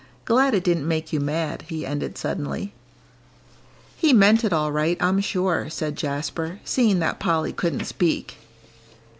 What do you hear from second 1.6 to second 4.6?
he ended suddenly. "He meant it